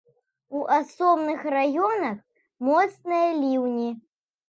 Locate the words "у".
0.59-0.61